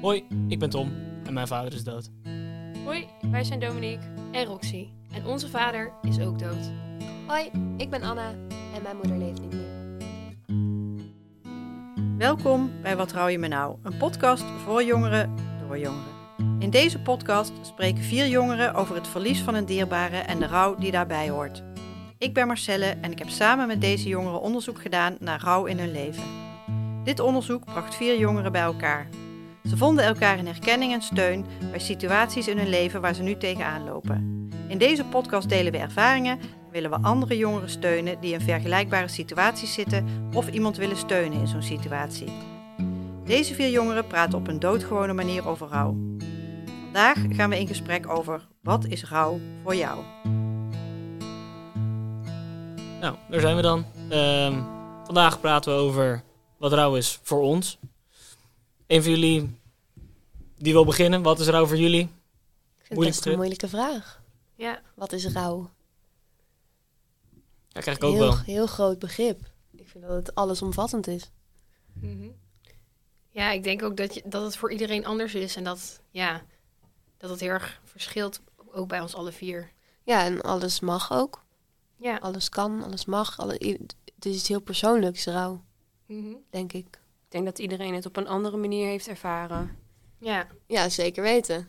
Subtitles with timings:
[0.00, 0.92] Hoi, ik ben Tom
[1.24, 2.10] en mijn vader is dood.
[2.84, 4.88] Hoi, wij zijn Dominique en Roxy.
[5.12, 6.70] En onze vader is ook dood.
[7.26, 8.30] Hoi, ik ben Anna
[8.74, 9.74] en mijn moeder leeft niet meer.
[12.18, 13.76] Welkom bij Wat rouw je me nou?
[13.82, 15.34] Een podcast voor jongeren
[15.66, 16.14] door jongeren.
[16.58, 20.74] In deze podcast spreken vier jongeren over het verlies van een dierbare en de rouw
[20.74, 21.62] die daarbij hoort.
[22.18, 25.78] Ik ben Marcelle en ik heb samen met deze jongeren onderzoek gedaan naar rouw in
[25.78, 26.22] hun leven.
[27.04, 29.08] Dit onderzoek bracht vier jongeren bij elkaar.
[29.68, 33.36] Ze vonden elkaar in herkenning en steun bij situaties in hun leven waar ze nu
[33.36, 34.48] tegenaan lopen.
[34.68, 39.08] In deze podcast delen we ervaringen en willen we andere jongeren steunen die in vergelijkbare
[39.08, 42.32] situaties zitten of iemand willen steunen in zo'n situatie.
[43.24, 45.96] Deze vier jongeren praten op een doodgewone manier over rouw.
[46.82, 49.98] Vandaag gaan we in gesprek over wat is rouw voor jou?
[53.00, 53.84] Nou, daar zijn we dan.
[54.08, 54.62] Ehm,
[55.04, 56.22] vandaag praten we over
[56.58, 57.78] wat rouw is voor ons.
[58.86, 59.58] Een van jullie
[60.58, 61.22] die wil beginnen.
[61.22, 62.00] Wat is rouw voor jullie?
[62.02, 62.10] Ik
[62.82, 64.22] vind het best een moeilijke vraag.
[64.54, 65.70] Ja, Wat is rouw?
[67.68, 68.38] Ja, krijg ik ook heel, wel.
[68.38, 69.40] heel groot begrip.
[69.76, 71.30] Ik vind dat het allesomvattend is.
[71.92, 72.28] Mhm.
[73.30, 75.56] ja ik denk ook dat, je, dat het voor iedereen anders is.
[75.56, 76.42] En dat, ja,
[77.16, 78.40] dat het heel erg verschilt,
[78.72, 79.72] ook bij ons alle vier.
[80.02, 81.44] Ja, en alles mag ook.
[81.96, 82.16] Ja.
[82.16, 83.38] Alles kan, alles mag.
[83.38, 83.52] Alle,
[84.14, 85.64] het is iets heel persoonlijks, rouw,
[86.06, 86.34] Mhm.
[86.50, 87.00] denk ik.
[87.26, 89.76] Ik denk dat iedereen het op een andere manier heeft ervaren.
[90.18, 91.68] Ja, Ja, zeker weten.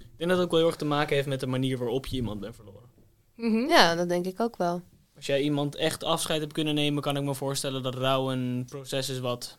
[0.00, 2.06] Ik denk dat het ook wel heel erg te maken heeft met de manier waarop
[2.06, 2.88] je iemand bent verloren.
[3.34, 3.68] Mhm.
[3.68, 4.82] Ja, dat denk ik ook wel.
[5.16, 8.64] Als jij iemand echt afscheid hebt kunnen nemen, kan ik me voorstellen dat rouw een
[8.68, 9.58] proces is wat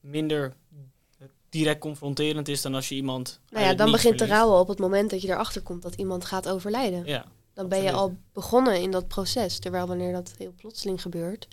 [0.00, 0.54] minder
[1.48, 3.40] direct confronterend is dan als je iemand.
[3.48, 6.24] Nou ja, dan begint te rouwen op het moment dat je erachter komt dat iemand
[6.24, 7.04] gaat overlijden.
[7.04, 7.24] Ja,
[7.54, 9.58] Dan ben je al begonnen in dat proces.
[9.58, 11.48] Terwijl wanneer dat heel plotseling gebeurt,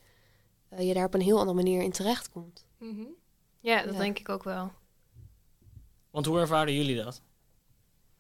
[0.70, 2.66] eh, je daar op een heel andere manier in terecht komt.
[2.78, 3.04] Mhm.
[3.60, 4.00] ja dat Ja.
[4.00, 4.72] denk ik ook wel.
[6.12, 7.22] want hoe ervaren jullie dat?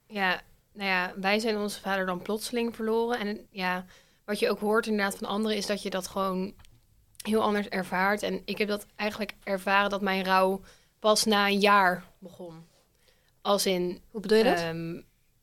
[0.07, 0.41] Ja,
[0.73, 3.19] nou ja, wij zijn onze vader dan plotseling verloren.
[3.19, 3.85] En ja,
[4.25, 6.53] wat je ook hoort inderdaad van anderen is dat je dat gewoon
[7.23, 8.23] heel anders ervaart.
[8.23, 10.61] En ik heb dat eigenlijk ervaren dat mijn rouw
[10.99, 12.65] pas na een jaar begon.
[13.41, 14.57] Als in, Hoe bedoel je dat?
[14.57, 14.91] ehm,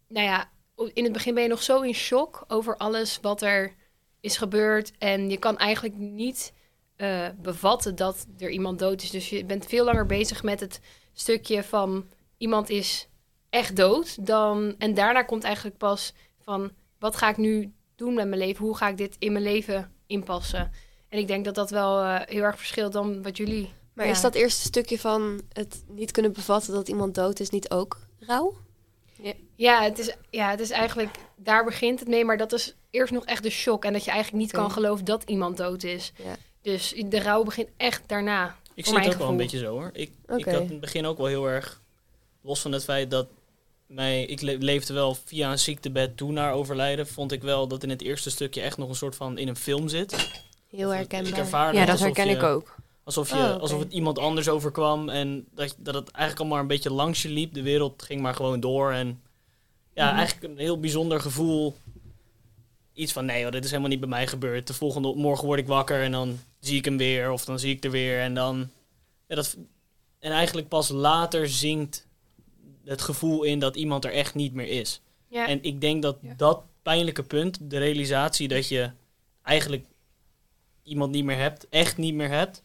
[0.09, 0.51] nou ja,
[0.93, 3.75] in het begin ben je nog zo in shock over alles wat er
[4.21, 4.93] is gebeurd.
[4.99, 6.53] En je kan eigenlijk niet
[6.97, 9.11] eh, bevatten dat er iemand dood is.
[9.11, 10.81] Dus je bent veel langer bezig met het
[11.13, 12.07] stukje van
[12.37, 13.09] iemand is
[13.51, 14.27] echt dood.
[14.27, 18.65] Dan, en daarna komt eigenlijk pas van wat ga ik nu doen met mijn leven?
[18.65, 20.71] Hoe ga ik dit in mijn leven inpassen?
[21.09, 23.73] En ik denk dat dat wel eh, heel erg verschilt dan wat jullie.
[23.93, 24.13] maar ja.
[24.13, 27.99] is dat eerste stukje van het niet kunnen bevatten dat iemand dood is niet ook
[28.19, 28.55] rouw?
[29.57, 33.13] Ja, het is, ja, het is eigenlijk, daar begint het mee, maar dat is eerst
[33.13, 33.85] nog echt de shock.
[33.85, 36.13] En dat je eigenlijk niet kan geloven dat iemand dood is.
[36.17, 36.37] Ja.
[36.65, 38.57] Dus de rouw begint echt daarna.
[38.75, 39.91] Ik Voor zie het mijn ook wel een beetje zo hoor.
[39.93, 41.81] Ik, ik had in het begin ook wel heel erg,
[42.43, 43.27] los van het feit dat
[43.87, 47.83] mij, ik le- leefde wel via een ziektebed toe naar overlijden, vond ik wel dat
[47.83, 50.29] in het eerste stukje echt nog een soort van in een film zit.
[50.71, 51.69] Heel herkenbaar.
[51.69, 52.75] Ik Ja, dat alsof herken je- ik ook.
[53.05, 56.67] Alsof, je, Oh, alsof het iemand anders overkwam en dat, dat het eigenlijk allemaal een
[56.75, 57.55] beetje langs je liep.
[57.55, 59.21] De wereld ging maar gewoon door en
[59.95, 60.17] ja, Mhm.
[60.19, 61.75] eigenlijk een heel bijzonder gevoel.
[62.95, 64.67] Iets van, nee dit is helemaal niet bij mij gebeurd.
[64.67, 67.75] De volgende morgen word ik wakker en dan zie ik hem weer of dan zie
[67.77, 68.21] ik er weer.
[68.21, 68.71] En, dan,
[69.29, 69.57] ja, dat,
[70.19, 72.07] en eigenlijk pas later zinkt
[72.85, 75.01] het gevoel in dat iemand er echt niet meer is.
[75.29, 76.35] Ja, En ik denk dat Ja.
[76.37, 78.91] dat pijnlijke punt, de realisatie dat je
[79.43, 79.85] eigenlijk
[80.83, 82.63] iemand niet meer hebt, echt niet meer hebt,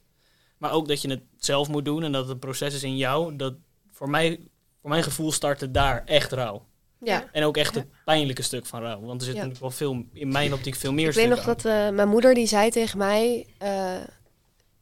[0.57, 2.97] maar ook dat je het zelf moet doen en dat het een proces is in
[2.97, 3.53] jou, dat
[3.91, 4.39] voor mij,
[4.81, 6.65] voor mijn gevoel startte daar echt rouw.
[7.01, 7.29] Ja.
[7.31, 10.31] En ook echt het pijnlijke stuk van rouw, want er zit natuurlijk wel veel, in
[10.31, 12.97] mijn optiek veel meer Ik weet stukken nog dat eh, mijn moeder die zei tegen
[12.97, 13.69] mij, eh,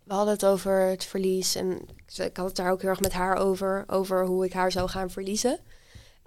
[0.04, 1.82] we hadden het over het verlies en
[2.16, 4.90] ik had het daar ook heel erg met haar over, over hoe ik haar zou
[4.90, 5.60] gaan verliezen.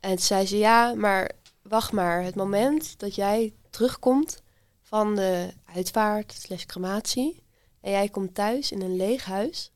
[0.00, 1.31] En toen zei ze, ja, maar
[1.62, 4.43] wacht maar, het moment dat jij terugkomt
[4.83, 7.43] van de uitvaart slash crematie
[7.81, 9.73] en jij komt thuis in een leeg huis,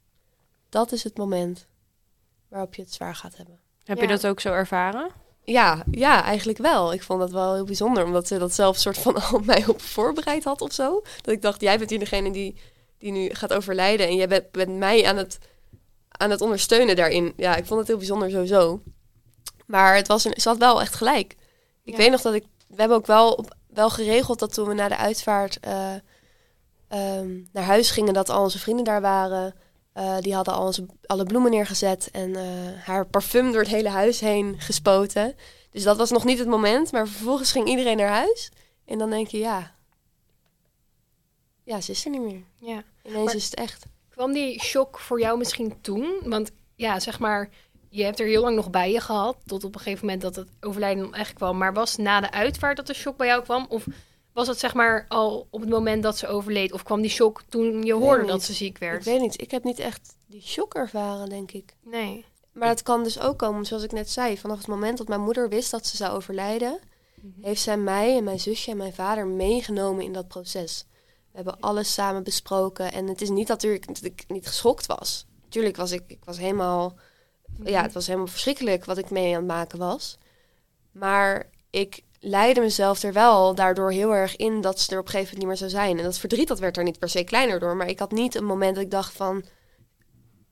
[0.68, 1.66] dat is het moment
[2.48, 3.60] waarop je het zwaar gaat hebben.
[3.84, 4.02] Heb Ja.
[4.02, 5.10] je dat ook zo ervaren?
[5.44, 6.92] Ja, ja, eigenlijk wel.
[6.92, 9.80] Ik vond dat wel heel bijzonder, omdat ze dat zelf soort van al mij op
[9.82, 11.02] voorbereid had of zo.
[11.20, 12.56] Dat ik dacht, jij bent hier degene die,
[12.98, 15.38] die nu gaat overlijden en jij bent, bent mij aan het,
[16.08, 17.32] aan het ondersteunen daarin.
[17.36, 18.82] Ja, ik vond het heel bijzonder sowieso.
[19.66, 21.36] Maar het was een, ze had wel echt gelijk.
[21.84, 21.96] Ik Ja.
[21.96, 24.96] weet nog dat ik, we hebben ook wel, wel geregeld dat toen we na de
[24.96, 25.94] uitvaart eh,
[26.88, 29.54] ehm, naar huis gingen, dat al onze vrienden daar waren.
[29.94, 32.44] Eh, die hadden al onze, alle bloemen neergezet en eh,
[32.84, 35.34] haar parfum door het hele huis heen gespoten.
[35.70, 38.50] Dus dat was nog niet het moment, maar vervolgens ging iedereen naar huis.
[38.84, 39.74] En dan denk je, ja,
[41.64, 42.42] ja, ze is er niet meer.
[42.58, 42.82] ja.
[43.02, 43.84] Ineens Maar- is het echt.
[44.08, 46.20] Kwam die shock voor jou misschien toen?
[46.24, 47.48] Want ja, zeg maar,
[47.88, 50.36] je hebt er heel lang nog bij je gehad, tot op een gegeven moment dat
[50.36, 51.56] het overlijden echt kwam.
[51.58, 53.66] Maar was na de uitvaart dat de shock bij jou kwam?
[53.68, 53.84] Of
[54.34, 56.72] was het zeg maar al op het moment dat ze overleed?
[56.72, 59.04] Of kwam die shock toen je hoorde dat ze ziek Ik werd?
[59.04, 61.76] weet niet, ik heb niet echt die shock ervaren, denk ik.
[61.82, 62.24] Nee.
[62.52, 65.20] Maar het kan dus ook komen, zoals ik net zei, vanaf het moment dat mijn
[65.20, 66.78] moeder wist dat ze zou overlijden,
[67.40, 70.86] heeft zij mij en mijn zusje en mijn vader meegenomen in dat proces.
[71.30, 75.26] We hebben alles samen besproken en het is niet natuurlijk dat ik niet geschokt was.
[75.48, 76.94] Tuurlijk was ik, ik was helemaal,
[77.62, 80.18] ja, het was helemaal verschrikkelijk wat ik mee aan het maken was.
[80.92, 85.10] Maar ik leidde mezelf er wel daardoor heel erg in dat ze er op een
[85.10, 85.98] gegeven moment niet meer zou zijn.
[85.98, 88.34] En dat verdriet dat werd er niet per se kleiner door, maar ik had niet
[88.34, 89.44] een moment dat ik dacht van,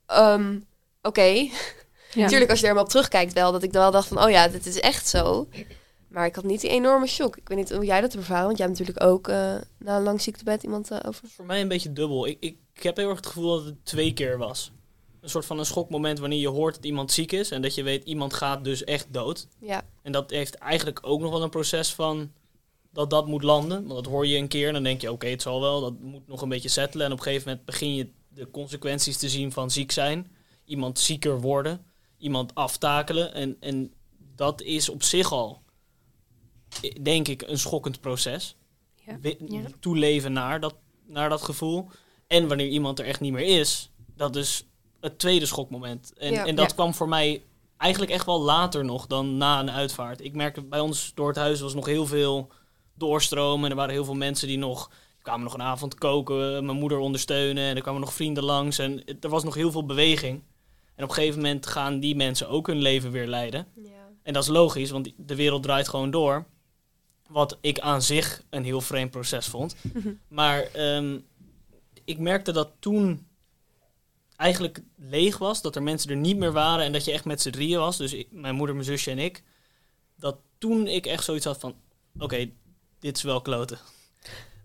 [0.06, 0.58] ehm,
[1.02, 1.48] oké,
[2.14, 2.22] Ja.
[2.22, 4.48] Natuurlijk, als je er maar op terugkijkt, wel dat ik wel dacht van, oh ja,
[4.48, 5.48] dit is echt zo.
[6.08, 7.36] Maar ik had niet die enorme shock.
[7.36, 10.02] Ik weet niet hoe jij dat ervaren, want jij hebt natuurlijk ook eh, na een
[10.02, 11.28] lang ziektebed iemand eh, over.
[11.28, 12.26] Voor mij een beetje dubbel.
[12.26, 14.72] Ik, ik, ik heb heel erg het gevoel dat het twee keer was.
[15.22, 17.82] Een soort van een schokmoment wanneer je hoort dat iemand ziek is en dat je
[17.82, 19.48] weet iemand gaat dus echt dood.
[19.60, 22.32] Ja, En dat heeft eigenlijk ook nog wel een proces van
[22.92, 23.86] dat dat moet landen.
[23.86, 25.80] Want dat hoor je een keer en dan denk je oké, het zal wel.
[25.80, 27.06] Dat moet nog een beetje settelen.
[27.06, 30.32] En op een gegeven moment begin je de consequenties te zien van ziek zijn.
[30.64, 31.86] Iemand zieker worden.
[32.18, 33.34] Iemand aftakelen.
[33.34, 33.92] En, en
[34.36, 35.62] dat is op zich al,
[37.02, 38.56] denk ik, een schokkend proces.
[39.04, 39.18] Ja.
[39.80, 40.74] Toeleven naar dat,
[41.06, 41.88] naar dat gevoel.
[42.26, 44.66] En wanneer iemand er echt niet meer is, dat is
[45.02, 46.12] het tweede schokmoment.
[46.16, 46.46] En, Ja.
[46.46, 46.74] en dat Ja.
[46.74, 47.42] kwam voor mij
[47.76, 50.24] eigenlijk echt wel later nog dan na een uitvaart.
[50.24, 52.48] Ik merkte bij ons door het huis was nog heel veel
[52.94, 53.64] doorstromen.
[53.64, 54.90] En er waren heel veel mensen die nog...
[55.16, 57.64] Er kwamen nog een avond koken, mijn moeder ondersteunen.
[57.64, 58.78] En er kwamen nog vrienden langs.
[58.78, 60.42] En er was nog heel veel beweging.
[60.94, 63.66] En op een gegeven moment gaan die mensen ook hun leven weer leiden.
[64.22, 66.46] En dat is logisch, want de wereld draait gewoon door.
[67.28, 69.76] Wat ik aan zich een heel vreemd proces vond.
[70.28, 71.18] maar ehm,
[72.04, 73.26] ik merkte dat toen
[74.42, 75.62] eigenlijk leeg was.
[75.62, 77.96] Dat er mensen er niet meer waren en dat je echt met z'n drieën was.
[77.96, 79.42] Dus ik- mijn moeder, mijn zusje en ik.
[80.16, 81.74] Dat toen ik echt zoiets had van...
[82.18, 82.50] Oké,
[82.98, 83.78] dit is wel kloten.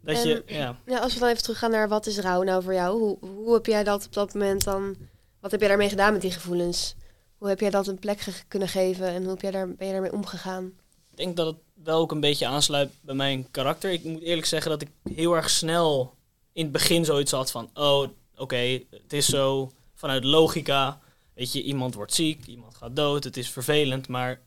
[0.01, 0.77] Dat je, ja.
[0.85, 2.99] ja, als we dan even teruggaan naar wat is rouw nou voor jou?
[2.99, 4.95] Hoe, hoe heb jij dat op dat moment dan...
[5.39, 6.95] Wat heb jij daarmee gedaan met die gevoelens?
[7.37, 9.87] Hoe heb jij dat een plek ge- kunnen geven en hoe heb jij daar, ben
[9.87, 10.65] je daarmee omgegaan?
[11.11, 13.91] Ik denk dat het wel ook een beetje aansluit bij mijn karakter.
[13.91, 16.13] Ik moet eerlijk zeggen dat ik heel erg snel
[16.53, 17.69] in het begin zoiets had van...
[17.73, 18.07] Oh,
[18.37, 20.99] oké, het is zo vanuit logica.
[21.33, 23.23] Weet je, iemand wordt ziek, iemand gaat dood.
[23.23, 24.41] Het is vervelend, maar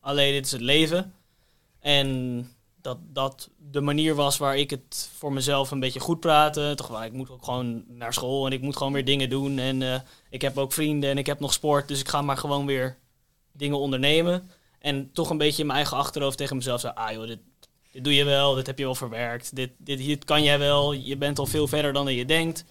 [0.00, 1.14] alleen dit is het leven.
[1.80, 2.48] En
[2.80, 6.72] dat dat de manier was waar ik het voor mezelf een beetje goed praatte.
[6.76, 9.58] Toch wel, ik moet ook gewoon naar school en ik moet gewoon weer dingen doen.
[9.58, 11.88] En eh, ik heb ook vrienden en ik heb nog sport.
[11.88, 12.96] Dus ik ga maar gewoon weer
[13.52, 14.50] dingen ondernemen.
[14.78, 16.92] En toch een beetje in mijn eigen achterhoofd tegen mezelf zei...
[16.94, 17.38] Ah joh, dit,
[17.92, 19.56] dit doe je wel, dit heb je wel verwerkt.
[19.56, 22.64] Dit, dit, dit kan jij wel, je bent al veel verder dan je denkt.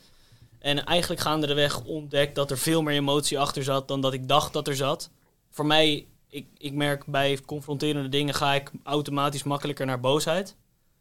[0.61, 3.87] En eigenlijk gaandeweg ontdekt dat er veel meer emotie achter zat...
[3.87, 5.11] dan dat ik dacht dat er zat.
[5.49, 8.33] Voor mij, ik, ik merk bij confronterende dingen...
[8.33, 10.55] ga ik automatisch makkelijker naar boosheid.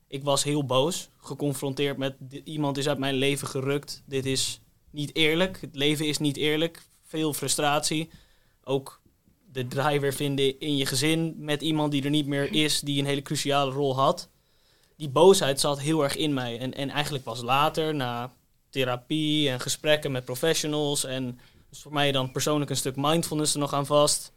[0.08, 2.16] Ik was heel boos, geconfronteerd met...
[2.44, 4.02] iemand is uit mijn leven gerukt.
[4.06, 4.60] Dit is
[4.90, 6.82] niet eerlijk, het leven is niet eerlijk.
[7.02, 8.10] Veel frustratie.
[8.64, 9.00] Ook
[9.52, 13.00] de draai weer vinden in je gezin met iemand die er niet meer is, die
[13.00, 14.28] een hele cruciale rol had.
[14.96, 16.58] Die boosheid zat heel erg in mij.
[16.58, 18.32] En, en eigenlijk pas later, na
[18.70, 21.40] therapie en gesprekken met professionals en
[21.70, 24.32] dus voor mij dan persoonlijk een stuk mindfulness er nog aan vast.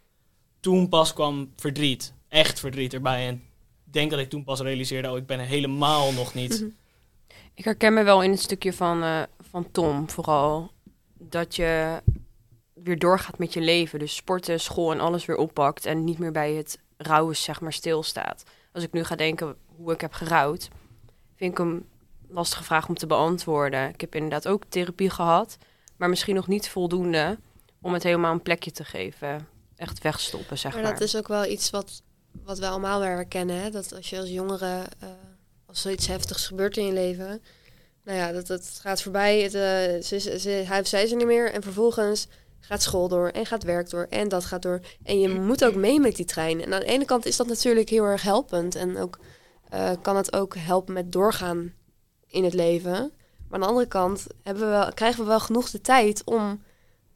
[0.60, 3.26] Toen pas kwam verdriet, echt verdriet erbij.
[3.26, 3.34] En
[3.86, 6.66] ik denk dat ik toen pas realiseerde, oh, ik ben helemaal nog niet.
[7.54, 10.70] Ik herken me wel in het stukje van, eh, van Tom vooral.
[11.18, 12.02] Dat je
[12.74, 13.98] weer doorgaat met je leven.
[13.98, 15.86] Dus sporten, school en alles weer oppakt.
[15.86, 18.44] En niet meer bij het rouwen zeg maar stilstaat.
[18.72, 20.68] Als ik nu ga denken hoe ik heb gerouwd.
[21.36, 21.88] Vind ik een
[22.34, 23.88] lastige vraag om te beantwoorden.
[23.88, 25.56] Ik heb inderdaad ook therapie gehad.
[25.96, 27.38] Maar misschien nog niet voldoende
[27.80, 29.48] om het helemaal een plekje te geven.
[29.76, 30.82] Echt wegstoppen zeg maar.
[30.82, 32.02] Maar dat is ook wel iets wat,
[32.44, 33.60] wat we allemaal wel herkennen.
[33.60, 33.70] Hè?
[33.70, 35.08] Dat als je als jongere, eh,
[35.66, 37.42] als zoiets heftigs gebeurt in je leven...
[38.04, 39.40] Nou ja, dat, dat gaat voorbij.
[39.40, 41.52] Het, eh, ze, ze, hij of zij is er niet meer.
[41.52, 42.26] En vervolgens
[42.60, 44.80] gaat school door en gaat werk door en dat gaat door.
[45.02, 46.62] En je moet ook mee met die trein.
[46.62, 48.74] En aan de ene kant is dat natuurlijk heel erg helpend.
[48.74, 49.18] En ook
[49.68, 51.72] eh, kan het ook helpen met doorgaan
[52.34, 53.12] in het leven.
[53.48, 56.62] Maar aan de andere kant hebben we wel, krijgen we wel genoeg de tijd om,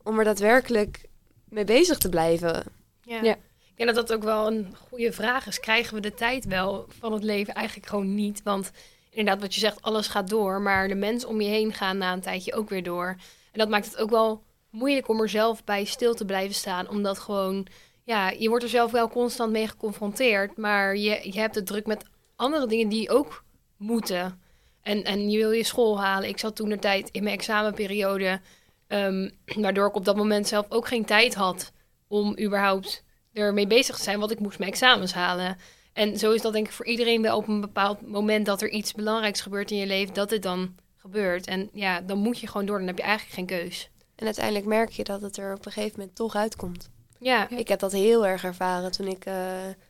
[0.03, 1.09] om er daadwerkelijk
[1.49, 2.65] mee bezig te blijven.
[3.03, 3.23] Ja.
[3.23, 3.37] Ja.
[3.59, 5.61] Ik denk dat dat ook wel een goede vraag is.
[5.61, 7.55] Krijgen we de tijd wel van het leven?
[7.55, 8.43] Eigenlijk gewoon niet.
[8.43, 8.71] Want
[9.11, 10.61] inderdaad, wat je zegt, alles gaat door.
[10.61, 13.07] Maar de mensen om je heen gaan na een tijdje ook weer door.
[13.53, 16.89] En dat maakt het ook wel moeilijk om er zelf bij stil te blijven staan.
[16.89, 17.67] Omdat gewoon,
[18.05, 20.57] ja, je wordt er zelf wel constant mee geconfronteerd.
[20.57, 22.05] Maar je, je hebt het druk met
[22.37, 23.45] andere dingen die ook
[23.77, 24.41] moeten.
[24.89, 26.29] En, en je wil je school halen.
[26.29, 28.41] Ik zat toen de tijd in mijn examenperiode.
[28.87, 29.29] ehm,
[29.65, 31.73] waardoor ik op dat moment zelf ook geen tijd had
[32.07, 35.57] om überhaupt ermee bezig te zijn, want ik moest mijn examens halen.
[35.93, 38.69] En zo is dat denk ik voor iedereen wel op een bepaald moment dat er
[38.71, 41.47] iets belangrijks gebeurt in je leven, dat het dan gebeurt.
[41.47, 43.91] En ja, dan moet je gewoon door, dan heb je eigenlijk geen keus.
[44.15, 46.91] En uiteindelijk merk je dat het er op een gegeven moment toch uitkomt.
[47.19, 49.35] Ja, Ik heb dat heel erg ervaren toen, ik, eh,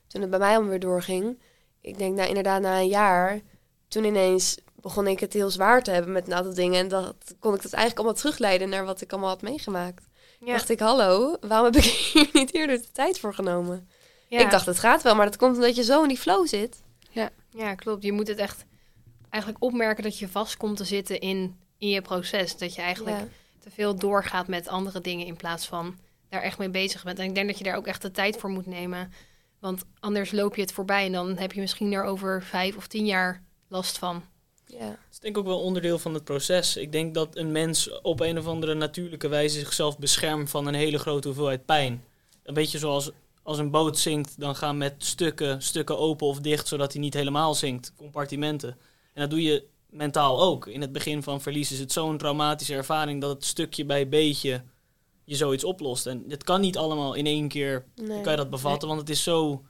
[0.06, 1.42] toen het bij mij alweer doorging.
[1.80, 3.40] Ik denk nou, inderdaad na een jaar,
[3.88, 6.78] toen ineens begon ik het heel zwaar te hebben met een aantal dingen.
[6.80, 10.04] En dat kon ik dat eigenlijk allemaal terugleiden naar wat ik allemaal had meegemaakt.
[10.40, 10.52] ja.
[10.52, 13.88] Dacht ik, hallo, waarom heb ik hier niet eerder de tijd voor genomen?
[14.28, 14.40] ja.
[14.40, 16.82] Ik dacht, het gaat wel, maar dat komt omdat je zo in die flow zit.
[17.50, 18.02] Ja, klopt.
[18.02, 18.64] Je moet het echt
[19.30, 22.56] eigenlijk opmerken dat je vast komt te zitten in, in je proces.
[22.56, 23.26] Dat je eigenlijk Ja.
[23.58, 25.96] te veel doorgaat met andere dingen in plaats van
[26.28, 27.18] daar echt mee bezig bent.
[27.18, 29.12] En ik denk dat je daar ook echt de tijd voor moet nemen.
[29.60, 32.86] Want anders loop je het voorbij en dan heb je misschien er over vijf of
[32.86, 34.22] tien jaar last van.
[34.68, 34.88] Ja.
[34.88, 36.76] Het is denk ik ook wel onderdeel van het proces.
[36.76, 40.74] Ik denk dat een mens op een of andere natuurlijke wijze zichzelf beschermt van een
[40.74, 42.04] hele grote hoeveelheid pijn.
[42.42, 43.10] Een beetje zoals
[43.42, 47.14] als een boot zinkt, dan gaan met stukken, stukken open of dicht, zodat hij niet
[47.14, 47.92] helemaal zinkt.
[47.96, 48.68] Compartimenten.
[49.12, 50.66] En dat doe je mentaal ook.
[50.66, 54.62] In het begin van verlies is het zo'n traumatische ervaring dat het stukje bij beetje
[55.24, 56.06] je zoiets oplost.
[56.06, 58.20] En het kan niet allemaal in één keer Nee.
[58.20, 59.64] kan je dat bevatten, want het is zo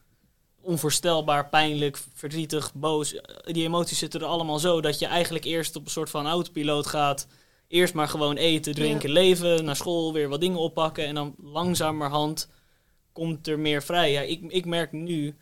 [0.68, 3.20] onvoorstelbaar, pijnlijk, verdrietig, boos.
[3.44, 6.86] Die emoties zitten er allemaal zo dat je eigenlijk eerst op een soort van autopiloot
[6.86, 7.26] gaat.
[7.68, 11.06] Eerst maar gewoon eten, drinken, leven, naar school, weer wat dingen oppakken.
[11.06, 12.50] En dan langzamerhand
[13.12, 14.12] komt er meer vrij.
[14.12, 15.36] Ja, ik, ik merk nu,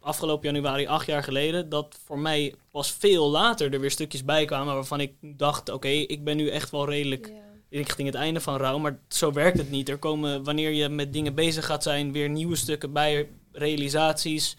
[0.00, 4.44] afgelopen januari, acht jaar geleden, dat voor mij pas veel later er weer stukjes bij
[4.44, 7.32] kwamen waarvan ik dacht, oké, ik ben nu echt wel redelijk
[7.70, 8.78] richting het einde van rouw.
[8.78, 9.88] Maar zo werkt het niet.
[9.88, 14.56] Er komen, wanneer je met dingen bezig gaat zijn, weer nieuwe stukken bij, realisaties,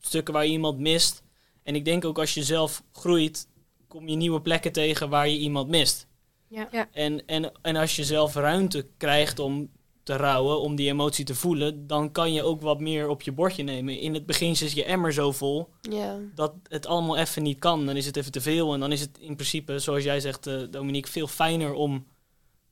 [0.00, 1.22] stukken waar je iemand mist.
[1.62, 3.48] En ik denk ook als je zelf groeit,
[3.88, 6.06] kom je nieuwe plekken tegen waar je iemand mist.
[6.48, 6.68] Ja.
[6.70, 6.88] Ja.
[6.92, 9.70] En, en, en als je zelf ruimte krijgt om
[10.02, 13.32] te rouwen, om die emotie te voelen, dan kan je ook wat meer op je
[13.32, 13.98] bordje nemen.
[13.98, 16.18] In het begin is je emmer zo vol Ja.
[16.34, 17.86] dat het allemaal even niet kan.
[17.86, 18.74] Dan is het even te veel.
[18.74, 22.06] En dan is het in principe, zoals jij zegt, eh, Dominique, veel fijner om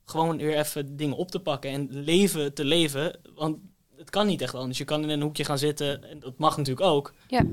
[0.05, 3.19] gewoon weer even dingen op te pakken en leven te leven.
[3.35, 3.57] Want
[3.99, 4.77] het kan niet echt anders.
[4.77, 7.13] Je kan in een hoekje gaan zitten en dat mag natuurlijk ook.
[7.27, 7.43] Ja.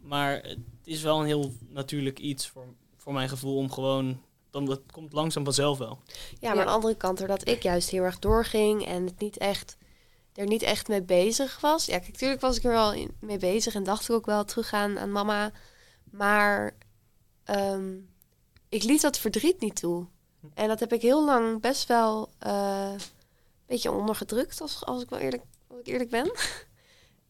[0.00, 2.66] Maar het is wel een heel natuurlijk iets voor,
[2.96, 4.20] voor mijn gevoel om gewoon.
[4.50, 5.98] Dan dat komt langzaam vanzelf wel.
[6.06, 6.60] Ja, maar Ja.
[6.60, 9.76] aan de andere kant, doordat ik juist heel erg doorging en het niet echt,
[10.34, 11.86] er niet echt mee bezig was.
[11.86, 14.44] Ja, kijk, natuurlijk was ik er wel in- mee bezig en dacht ik ook wel
[14.44, 15.52] teruggaan aan mama.
[16.10, 16.76] Maar
[17.44, 17.94] ehm,
[18.68, 20.06] ik liet dat verdriet niet toe.
[20.54, 22.98] En dat heb ik heel lang best wel eh, een
[23.66, 25.42] beetje ondergedrukt, als, als, ik wel eerlijk,
[25.82, 26.32] ik eerlijk ben.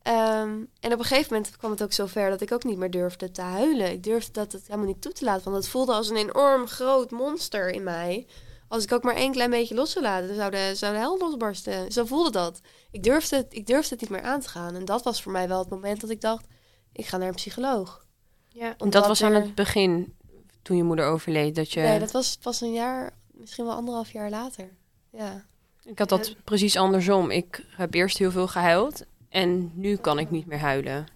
[0.03, 2.79] Ehm, en op een gegeven moment kwam het ook zo ver dat ik ook niet
[2.79, 3.91] meer durfde te huilen.
[3.91, 6.67] Ik durfde dat het helemaal niet toe te laten, want het voelde als een enorm
[6.67, 8.27] groot monster in mij.
[8.69, 10.99] Als ik ook maar één klein beetje los zou laten, dan zou de, zou de
[10.99, 11.93] hel losbarsten.
[11.93, 12.61] Zo voelde dat.
[12.91, 14.75] Ik durfde, het, ik durfde het niet meer aan te gaan.
[14.75, 16.47] En dat was voor mij wel het moment dat ik dacht,
[16.93, 18.07] ik ga naar een psycholoog.
[18.49, 18.65] Ja.
[18.65, 20.17] En dat Omdat was aan het begin,
[20.63, 21.81] toen je moeder overleed, dat je...
[21.81, 24.77] Nee, dat was pas een jaar, misschien wel anderhalf jaar later.
[25.11, 25.47] Ja.
[25.85, 27.31] Ik had dat precies andersom.
[27.31, 31.07] Ik heb eerst heel veel gehuild en nu kan ik niet meer huilen.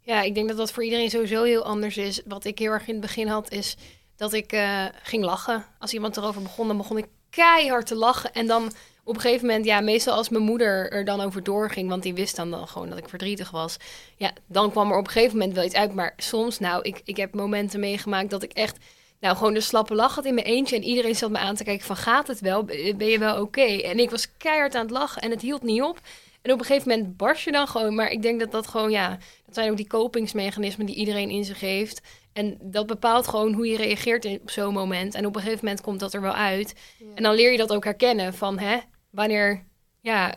[0.00, 2.22] Ja, ik denk dat dat voor iedereen sowieso heel anders is.
[2.24, 3.76] Wat ik heel erg in het begin had, is
[4.16, 5.64] dat ik eh, ging lachen.
[5.78, 8.32] Als iemand erover begon, dan begon ik keihard te lachen.
[8.32, 8.72] En dan
[9.04, 12.14] op een gegeven moment, ja, meestal als mijn moeder er dan over doorging, want die
[12.14, 13.76] wist dan, dan gewoon dat ik verdrietig was.
[14.16, 15.94] Ja, dan kwam er op een gegeven moment wel iets uit.
[15.94, 18.76] Maar soms, nou, ik, ik heb momenten meegemaakt dat ik echt,
[19.20, 20.76] nou, gewoon de slappe lach had in mijn eentje.
[20.76, 22.64] En iedereen zat me aan te kijken van, gaat het wel?
[22.64, 23.62] Ben je wel oké?
[23.62, 26.00] En ik was keihard aan het lachen en het hield niet op.
[26.42, 27.94] En op een gegeven moment barst je dan gewoon.
[27.94, 29.08] Maar ik denk dat dat gewoon, ja,
[29.46, 32.00] dat zijn ook die kopingsmechanismen die iedereen in zich heeft.
[32.32, 35.14] En dat bepaalt gewoon hoe je reageert op zo'n moment.
[35.14, 36.74] En op een gegeven moment komt dat er wel uit.
[37.14, 38.78] En dan leer je dat ook herkennen van, hè,
[39.10, 39.64] wanneer,
[40.00, 40.34] ja,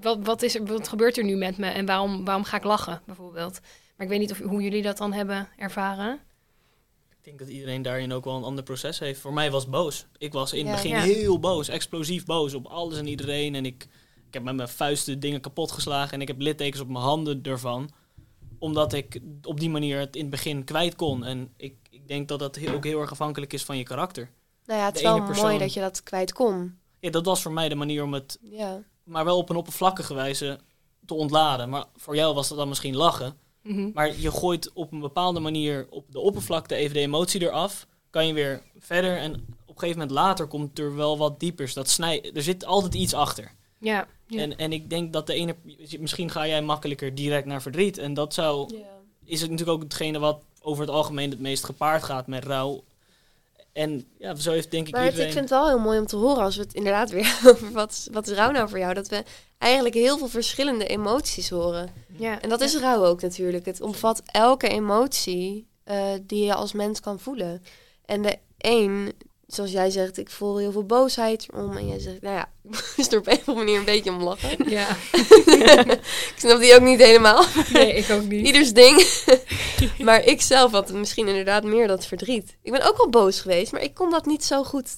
[0.00, 2.64] wat, wat, is er, wat gebeurt er nu met me en waarom, waarom ga ik
[2.64, 3.60] lachen, bijvoorbeeld.
[3.96, 6.20] Maar ik weet niet of, hoe jullie dat dan hebben ervaren.
[7.24, 9.20] Ik denk dat iedereen daarin ook wel een ander proces heeft.
[9.20, 10.06] Voor mij was boos.
[10.18, 10.72] Ik was in het Ja.
[10.82, 11.02] begin Ja.
[11.14, 13.54] heel boos, explosief boos op alles en iedereen.
[13.54, 13.82] En ik,
[14.26, 17.42] ik heb met mijn vuisten dingen kapot geslagen en ik heb littekens op mijn handen
[17.42, 17.90] ervan.
[18.58, 21.24] Omdat ik op die manier het in het begin kwijt kon.
[21.24, 24.30] En ik, ik denk dat dat heel- ook heel erg afhankelijk is van je karakter.
[24.66, 26.78] Nou ja, het is wel mooi dat je dat kwijt kon.
[27.00, 28.82] Ja, dat was voor mij de manier om het, Ja.
[29.04, 30.58] maar wel op een oppervlakkige wijze,
[31.06, 31.68] te ontladen.
[31.68, 33.36] Maar voor jou was dat dan misschien lachen.
[33.64, 33.90] Mhm.
[33.94, 37.86] Maar je gooit op een bepaalde manier op de oppervlakte even de emotie eraf.
[38.10, 39.16] Kan je weer verder.
[39.16, 41.74] En op een gegeven moment later komt er wel wat diepers.
[41.74, 43.52] Dat snij, er zit altijd iets achter.
[43.78, 44.40] Ja, ja.
[44.40, 45.56] En, en ik denk dat de ene...
[45.98, 47.98] Misschien ga jij makkelijker direct naar verdriet.
[47.98, 48.74] En dat zou...
[49.24, 52.84] Is het natuurlijk ook hetgene wat over het algemeen het meest gepaard gaat met rouw.
[53.74, 55.32] En ja, zo heeft denk ik Maar het, iedereen...
[55.32, 57.72] ik vind het wel heel mooi om te horen als we het inderdaad weer over
[57.80, 58.94] wat, wat is rouw nou voor jou?
[58.94, 59.24] Dat we
[59.58, 61.90] eigenlijk heel veel verschillende emoties horen.
[62.16, 62.40] Ja.
[62.40, 63.66] En dat is rouw ook natuurlijk.
[63.66, 67.62] Het omvat elke emotie eh, die je als mens kan voelen.
[68.04, 69.12] En de een,
[69.46, 71.76] zoals jij zegt, ik voel heel veel boosheid om.
[71.76, 74.10] En jij zegt, nou ja, ik moest er op een of andere manier een beetje
[74.10, 74.70] om lachen.
[74.70, 74.88] Ja,
[75.92, 77.44] ik snap die ook niet helemaal.
[77.72, 78.46] nee, ik ook niet.
[78.46, 79.06] Ieders ding.
[79.98, 82.56] maar ik zelf had misschien inderdaad meer dat verdriet.
[82.62, 84.88] Ik ben ook wel boos geweest, maar ik kon dat niet zo goed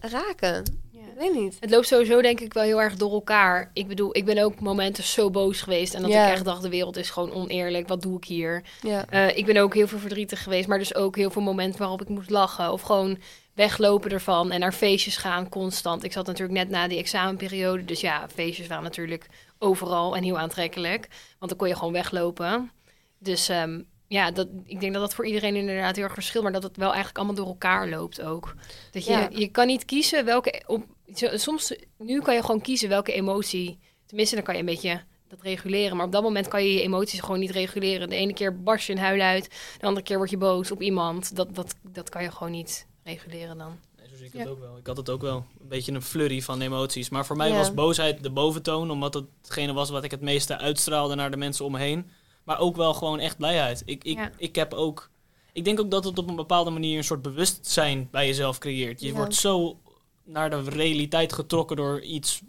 [0.00, 0.82] raken.
[0.90, 1.00] Ja.
[1.00, 1.56] Ik weet niet.
[1.60, 3.70] Het loopt sowieso denk ik wel heel erg door elkaar.
[3.72, 5.94] Ik bedoel, ik ben ook momenten zo boos geweest.
[5.94, 6.26] En dat Ja.
[6.26, 7.88] ik echt dacht, de wereld is gewoon oneerlijk.
[7.88, 8.62] Wat doe ik hier?
[8.82, 9.04] Ja.
[9.08, 10.68] Eh, ik ben ook heel veel verdrietig geweest.
[10.68, 12.72] Maar dus ook heel veel momenten waarop ik moest lachen.
[12.72, 13.18] Of gewoon
[13.54, 14.50] weglopen ervan.
[14.50, 16.04] En naar feestjes gaan constant.
[16.04, 17.84] Ik zat natuurlijk net na die examenperiode.
[17.84, 19.26] Dus ja, feestjes waren natuurlijk
[19.58, 21.08] overal en heel aantrekkelijk.
[21.38, 22.70] Want dan kon je gewoon weglopen.
[23.18, 26.42] Dus ehm, ja, dat, ik denk dat dat voor iedereen inderdaad heel erg verschilt.
[26.44, 28.54] Maar dat het wel eigenlijk allemaal door elkaar loopt ook.
[28.90, 29.28] Dat je, Ja.
[29.32, 30.62] je kan niet kiezen welke...
[30.66, 30.84] Op,
[31.14, 33.78] zo- soms, nu kan je gewoon kiezen welke emotie...
[34.06, 35.96] Tenminste, dan kan je een beetje dat reguleren.
[35.96, 38.08] Maar op dat moment kan je je emoties gewoon niet reguleren.
[38.08, 39.48] De ene keer barst je een huil uit.
[39.78, 41.36] De andere keer word je boos op iemand.
[41.36, 43.78] Dat, dat, dat kan je gewoon niet reguleren dan.
[43.98, 44.38] Nee, zo zie ik Ja.
[44.38, 44.76] het ook wel.
[44.76, 45.36] Ik had het ook wel.
[45.60, 47.08] Een beetje een flurry van emoties.
[47.08, 47.56] Maar voor mij Ja.
[47.56, 48.90] was boosheid de boventoon.
[48.90, 52.10] Omdat het hetgene was wat ik het meeste uitstraalde naar de mensen om me heen.
[52.44, 53.82] Maar ook wel gewoon echt blijheid.
[53.84, 54.30] Ik, ik, Ja.
[54.36, 55.10] ik heb ook...
[55.52, 59.00] Ik denk ook dat het op een bepaalde manier een soort bewustzijn bij jezelf creëert.
[59.00, 59.12] Je Ja.
[59.14, 59.78] wordt zo
[60.24, 62.40] naar de realiteit getrokken door iets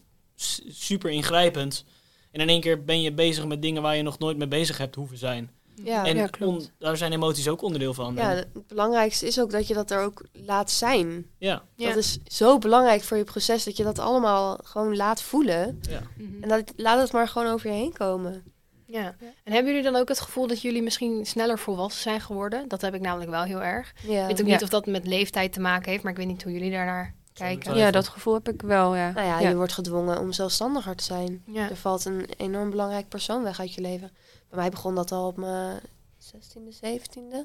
[0.68, 1.86] super ingrijpends.
[2.32, 4.78] En in één keer ben je bezig met dingen waar je nog nooit mee bezig
[4.78, 5.52] hebt hoeven zijn.
[5.84, 6.06] Ja.
[6.06, 6.54] en ja, klopt.
[6.62, 8.16] on- daar zijn emoties ook onderdeel van.
[8.16, 11.26] ja, het belangrijkste is ook dat je dat er ook laat zijn.
[11.38, 11.88] ja, Ja.
[11.88, 15.80] Dat is zo belangrijk voor je proces dat je dat allemaal gewoon laat voelen.
[15.90, 16.02] ja.
[16.18, 16.44] Mhm.
[16.44, 18.44] En dat, laat het maar gewoon over je heen komen.
[18.88, 19.16] Ja.
[19.44, 22.68] En hebben jullie dan ook het gevoel dat jullie misschien sneller volwassen zijn geworden?
[22.68, 23.94] Dat heb ik namelijk wel heel erg.
[24.08, 24.22] Ja.
[24.22, 24.54] Ik weet ook Ja.
[24.54, 27.14] niet of dat met leeftijd te maken heeft, maar ik weet niet hoe jullie daarnaar
[27.34, 27.76] kijken.
[27.76, 29.12] Ja, dat gevoel heb ik wel, ja.
[29.12, 29.50] Nou ja, ja.
[29.50, 31.44] je wordt gedwongen om zelfstandiger te zijn.
[31.46, 31.70] Ja.
[31.70, 34.12] Er valt een enorm belangrijk persoon weg uit je leven.
[34.56, 35.80] Bij mij begon dat al op mijn
[36.20, 37.36] 16e, 17e.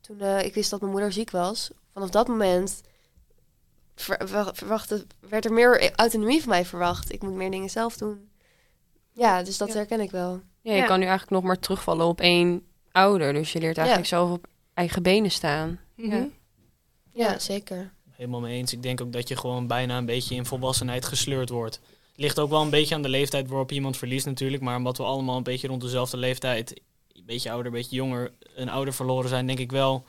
[0.00, 1.70] Toen eh, ik wist dat mijn moeder ziek was.
[1.92, 2.80] Vanaf dat moment
[3.94, 7.12] ver- ver- verwachtte, werd er meer autonomie van mij verwacht.
[7.12, 8.28] Ik moet meer dingen zelf doen.
[9.12, 9.74] Ja, dus dat Ja.
[9.74, 10.40] herken ik wel.
[10.60, 10.86] Ja, je Ja.
[10.86, 13.32] kan nu eigenlijk nog maar terugvallen op één ouder.
[13.32, 15.80] Dus je leert eigenlijk zelf op eigen benen staan.
[15.94, 16.16] Mhm.
[16.16, 16.28] Ja.
[17.12, 17.92] Ja, zeker.
[18.10, 18.72] Helemaal mee eens.
[18.72, 21.80] Ik denk ook dat je gewoon bijna een beetje in volwassenheid gesleurd wordt.
[22.20, 24.62] Ligt ook wel een beetje aan de leeftijd waarop iemand verliest natuurlijk.
[24.62, 26.80] Maar omdat we allemaal een beetje rond dezelfde leeftijd,
[27.12, 30.04] een beetje ouder, een beetje jonger, een ouder verloren zijn, denk ik wel.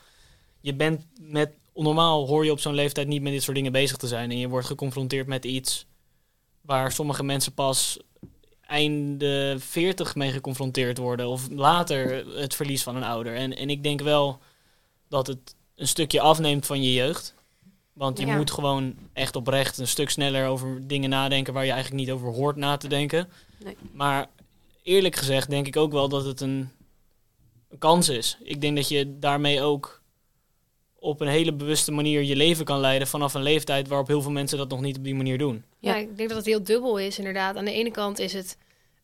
[0.61, 3.97] Je bent met, normaal hoor je op zo'n leeftijd niet met dit soort dingen bezig
[3.97, 4.31] te zijn.
[4.31, 5.85] En je wordt geconfronteerd met iets
[6.61, 7.99] waar sommige mensen pas
[8.61, 11.27] einde 40 mee geconfronteerd worden.
[11.27, 13.35] Of later het verlies van een ouder.
[13.35, 14.39] En, en ik denk wel
[15.07, 17.33] dat het een stukje afneemt van je jeugd.
[17.99, 18.35] Want je Ja.
[18.35, 22.27] moet gewoon echt oprecht een stuk sneller over dingen nadenken waar je eigenlijk niet over
[22.33, 23.29] hoort na te denken.
[23.63, 23.77] Nee.
[23.91, 24.27] Maar
[24.83, 26.69] eerlijk gezegd denk ik ook wel dat het een,
[27.69, 28.37] een kans is.
[28.43, 30.01] Ik denk dat je daarmee ook
[30.95, 34.31] op een hele bewuste manier je leven kan leiden vanaf een leeftijd waarop heel veel
[34.31, 35.63] mensen dat nog niet op die manier doen.
[35.79, 35.99] Ja, Ja.
[36.01, 37.55] ik denk dat het heel dubbel is, inderdaad.
[37.55, 38.57] Aan de ene kant is het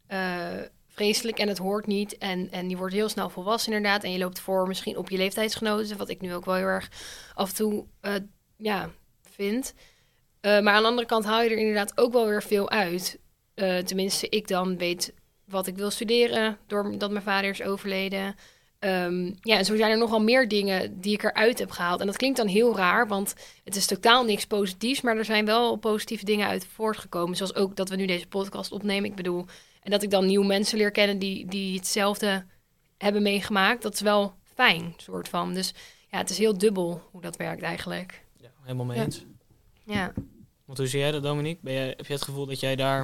[0.08, 0.47] eh,
[0.88, 2.17] vreselijk en het hoort niet.
[2.17, 4.03] En, en je wordt heel snel volwassen, inderdaad.
[4.03, 6.89] En je loopt voor misschien op je leeftijdsgenoten, wat ik nu ook wel heel erg
[7.34, 8.13] af en toe eh,
[8.57, 8.89] ja,
[9.21, 9.73] vind.
[10.41, 13.19] Eh, maar aan de andere kant haal je er inderdaad ook wel weer veel uit.
[13.53, 15.13] Eh, tenminste, ik dan weet
[15.45, 18.35] wat ik wil studeren, doordat mijn vader is overleden.
[18.79, 21.99] Ehm, ja, en zo zijn er nogal meer dingen die ik eruit heb gehaald.
[21.99, 25.45] En dat klinkt dan heel raar, want het is totaal niks positiefs, maar er zijn
[25.45, 27.35] wel positieve dingen uit voortgekomen.
[27.35, 29.09] Zoals ook dat we nu deze podcast opnemen.
[29.09, 29.45] Ik bedoel,
[29.81, 32.45] en dat ik dan nieuwe mensen leer kennen die, die hetzelfde
[32.97, 33.81] hebben meegemaakt.
[33.81, 35.53] Dat is wel fijn, soort van.
[35.53, 35.73] Dus
[36.09, 38.24] ja, het is heel dubbel hoe dat werkt eigenlijk.
[38.65, 39.04] Helemaal mee Ja.
[39.04, 39.25] eens.
[39.84, 40.13] Ja.
[40.65, 41.63] Want hoe zie jij dat, Dominique?
[41.63, 42.99] Ben jij, heb je het gevoel dat jij daar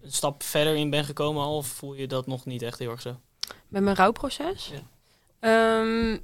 [0.00, 1.56] een stap verder in bent gekomen al?
[1.56, 3.20] Of voel je dat nog niet echt heel erg zo?
[3.68, 4.72] Met mijn rouwproces?
[4.72, 4.80] Ja.
[5.40, 6.18] Ehm,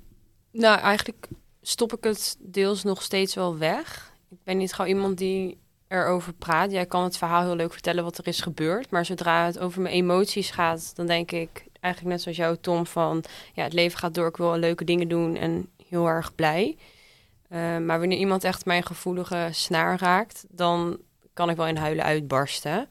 [0.50, 1.28] nou, eigenlijk
[1.62, 4.12] stop ik het deels nog steeds wel weg.
[4.30, 6.70] Ik ben niet gauw iemand die erover praat.
[6.70, 8.90] Jij kan het verhaal heel leuk vertellen wat er is gebeurd.
[8.90, 12.86] Maar zodra het over mijn emoties gaat, dan denk ik eigenlijk net zoals jou, Tom,
[12.86, 14.28] van ja, het leven gaat door.
[14.28, 16.76] Ik wil leuke dingen doen en heel erg blij.
[17.52, 20.98] Eh, maar wanneer iemand echt mijn gevoelige snaar raakt, dan
[21.32, 22.88] kan ik wel in huilen uitbarsten.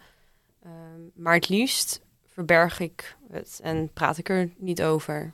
[0.63, 5.33] Ehm, maar het liefst verberg ik het en praat ik er niet over.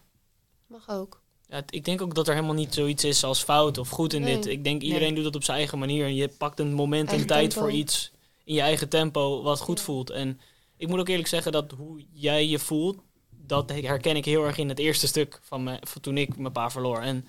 [0.68, 1.22] Mag ook.
[1.48, 4.22] Ja, ik denk ook dat er helemaal niet zoiets is als fout of goed in
[4.22, 4.36] Nee.
[4.36, 4.46] dit.
[4.46, 6.06] Ik denk iedereen doet het op zijn eigen manier.
[6.06, 7.68] En je pakt een moment en tijd tempo.
[7.68, 8.12] voor iets
[8.44, 9.84] in je eigen tempo wat goed Ja.
[9.84, 10.10] voelt.
[10.10, 10.40] En
[10.78, 12.98] ik moet ook eerlijk zeggen dat hoe jij je voelt,
[13.30, 16.54] dat herken ik heel erg in het eerste stuk van, me, van toen ik mijn
[16.54, 17.02] pa verloor.
[17.02, 17.26] En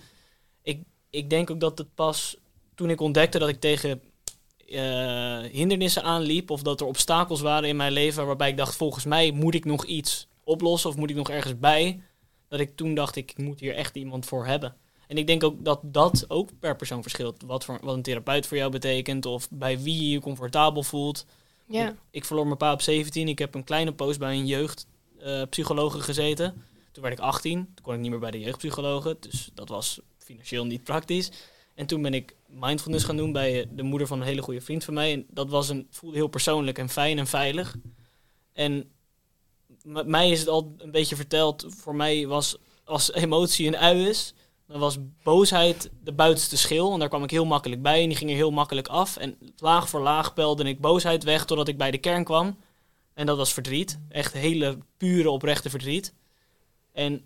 [0.63, 2.37] ik ik denk ook dat het pas
[2.75, 4.03] toen ik ontdekte dat ik tegen
[4.69, 9.05] eh, hindernissen aanliep of dat er obstakels waren in mijn leven waarbij ik dacht, volgens
[9.05, 12.01] mij moet ik nog iets oplossen of moet ik nog ergens bij,
[12.49, 14.77] dat ik toen dacht, ik moet hier echt iemand voor hebben.
[15.07, 17.43] En ik denk ook dat dat ook per persoon verschilt.
[17.47, 21.27] Wat, voor, wat een therapeut voor jou betekent of bij wie je je comfortabel voelt.
[21.67, 21.89] Ja.
[21.89, 23.29] Ik, ik verloor mijn pa op 17.
[23.29, 26.65] Ik heb een kleine post bij een jeugdpsychologe gezeten.
[26.93, 27.55] Toen werd ik 18.
[27.75, 29.17] Toen kon ik niet meer bij de jeugdpsychologe.
[29.21, 31.31] Dus dat was financieel niet praktisch.
[31.75, 34.85] En toen ben ik mindfulness gaan doen bij de moeder van een hele goede vriend
[34.85, 35.13] van mij.
[35.13, 37.77] En dat was een, voelde heel persoonlijk en fijn en veilig.
[38.53, 38.91] En
[39.83, 41.67] met mij is het al een beetje verteld.
[41.69, 44.35] Voor mij was als emotie een ui is,
[44.67, 46.93] dan was boosheid de buitenste schil.
[46.93, 49.17] En daar kwam ik heel makkelijk bij en die ging er heel makkelijk af.
[49.17, 52.57] En laag voor laag pelde ik boosheid weg totdat ik bij de kern kwam.
[53.15, 53.99] En dat was verdriet.
[54.09, 56.15] Echt hele pure oprechte verdriet.
[56.93, 57.23] En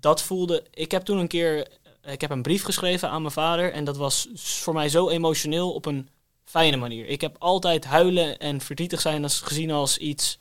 [0.00, 0.64] dat voelde...
[0.70, 1.80] Ik heb toen een keer...
[2.04, 3.72] Ik heb een brief geschreven aan mijn vader.
[3.72, 6.08] En dat was voor mij zo emotioneel op een
[6.44, 7.06] fijne manier.
[7.06, 10.38] Ik heb altijd huilen en verdrietig zijn als, gezien als iets...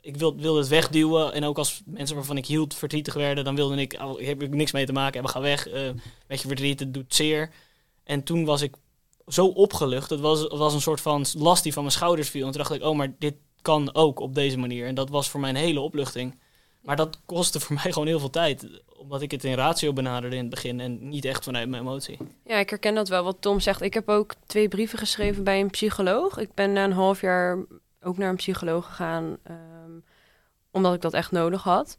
[0.00, 1.32] Ik wil, wilde het wegduwen.
[1.32, 3.44] En ook als mensen waarvan ik hield verdrietig werden...
[3.44, 3.98] dan wilde ik...
[4.16, 5.30] Heb ik niks mee te maken hebben.
[5.30, 5.68] Ga weg.
[5.68, 5.90] eh
[6.26, 7.50] met je verdriet, het doet zeer.
[8.04, 8.74] En toen was ik
[9.26, 10.10] zo opgelucht.
[10.10, 12.46] Het was, was een soort van last die van mijn schouders viel.
[12.46, 14.86] En toen dacht ik, oh, maar dit kan ook op deze manier.
[14.86, 16.38] En dat was voor mij een hele opluchting.
[16.82, 18.66] Maar dat kostte voor mij gewoon heel veel tijd.
[18.96, 22.18] Omdat ik het in ratio benaderde in het begin en niet echt vanuit mijn emotie.
[22.44, 23.80] Ja, ik herken dat wel wat Tom zegt.
[23.80, 26.38] Ik heb ook twee brieven geschreven bij een psycholoog.
[26.38, 27.58] Ik ben na een half jaar
[28.02, 29.90] ook naar een psycholoog gegaan, ehm,
[30.70, 31.98] omdat ik dat echt nodig had.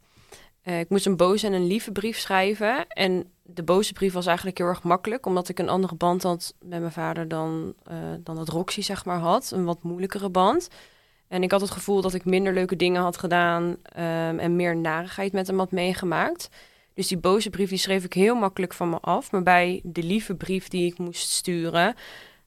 [0.62, 2.86] Eh, ik moest een boze en een lieve brief schrijven.
[2.88, 6.54] En de boze brief was eigenlijk heel erg makkelijk, omdat ik een andere band had
[6.60, 9.50] met mijn vader dan, eh, dan dat Roxy zeg maar had.
[9.50, 10.68] Een wat moeilijkere band.
[11.28, 14.76] En ik had het gevoel dat ik minder leuke dingen had gedaan ehm, en meer
[14.76, 16.48] narigheid met hem had meegemaakt.
[16.94, 19.32] Dus die boze brief die schreef ik heel makkelijk van me af.
[19.32, 21.94] Maar bij de lieve brief die ik moest sturen,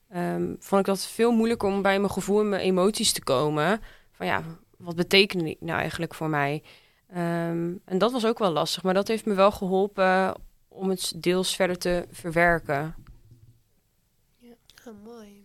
[0.09, 3.81] ehm, vond ik dat veel moeilijker om bij mijn gevoel en mijn emoties te komen.
[4.11, 4.43] Van ja,
[4.77, 6.63] wat betekende die nou eigenlijk voor mij?
[7.07, 10.35] Ehm, en dat was ook wel lastig, maar dat heeft me wel geholpen
[10.67, 12.95] om het deels verder te verwerken.
[14.87, 15.36] Oh, mooi.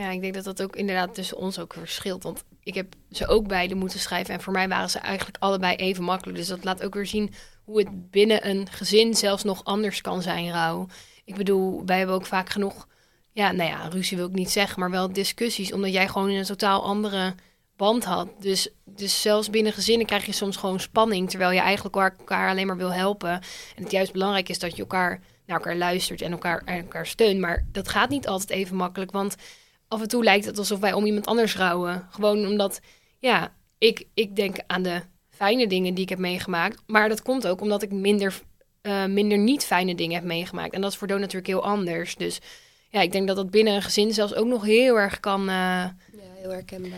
[0.00, 2.22] Ja, ik denk dat dat ook inderdaad tussen ons ook verschilt.
[2.22, 4.34] Want ik heb ze ook beide moeten schrijven.
[4.34, 6.38] En voor mij waren ze eigenlijk allebei even makkelijk.
[6.38, 7.32] Dus dat laat ook weer zien
[7.64, 10.86] hoe het binnen een gezin zelfs nog anders kan zijn, rouw.
[11.24, 12.88] Ik bedoel, wij hebben ook vaak genoeg...
[13.32, 15.72] Ja, nou ja, ruzie wil ik niet zeggen, maar wel discussies.
[15.72, 17.34] Omdat jij gewoon in een totaal andere
[17.76, 18.28] band had.
[18.38, 21.30] Dus, dus zelfs binnen gezinnen krijg je soms gewoon spanning.
[21.30, 23.30] Terwijl je eigenlijk elkaar, elkaar alleen maar wil helpen.
[23.76, 27.06] En het juist belangrijk is dat je elkaar naar elkaar luistert en elkaar, en elkaar
[27.06, 27.40] steunt.
[27.40, 29.10] Maar dat gaat niet altijd even makkelijk.
[29.10, 29.36] Want
[29.90, 32.06] af en toe lijkt het alsof wij om iemand anders rouwen.
[32.10, 32.80] Gewoon omdat,
[33.18, 36.82] ja, ik, ik denk aan de fijne dingen die ik heb meegemaakt.
[36.86, 38.40] Maar dat komt ook omdat ik minder,
[38.82, 40.72] eh, minder niet fijne dingen heb meegemaakt.
[40.72, 42.16] En dat is voor Doon natuurlijk heel anders.
[42.16, 42.40] Dus
[42.90, 45.46] ja, ik denk dat dat binnen een gezin zelfs ook nog heel erg kan, eh,
[45.46, 45.92] Ja,
[46.34, 46.52] heel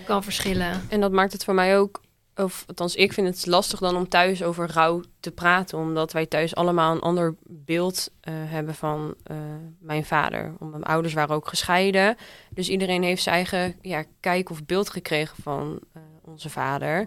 [0.05, 0.87] kan verschillen.
[0.88, 2.00] En dat maakt het voor mij ook,
[2.37, 6.27] of althans, ik vind het lastig dan om thuis over rouw te praten, omdat wij
[6.27, 9.37] thuis allemaal een ander beeld eh, hebben van eh,
[9.79, 10.55] mijn vader.
[10.59, 12.16] Want Mijn ouders waren ook gescheiden,
[12.51, 17.07] dus iedereen heeft zijn eigen ja, kijk of beeld gekregen van eh, onze vader.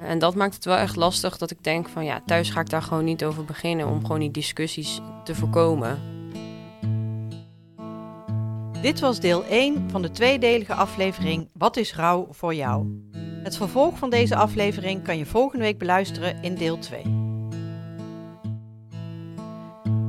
[0.00, 2.70] En dat maakt het wel echt lastig dat ik denk van ja, thuis ga ik
[2.70, 5.98] daar gewoon niet over beginnen om gewoon die discussies te voorkomen.
[8.82, 12.86] Dit was deel 1 van de tweedelige aflevering Wat is rouw voor jou?
[13.42, 17.02] Het vervolg van deze aflevering kan je volgende week beluisteren in deel 2.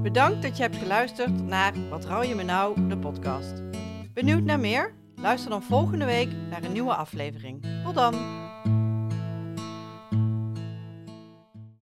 [0.01, 3.61] Bedankt dat je hebt geluisterd naar Wat rouw je me nou, de podcast.
[4.13, 4.93] Benieuwd naar meer?
[5.15, 7.65] Luister dan volgende week naar een nieuwe aflevering.
[7.83, 8.48] Tot dan!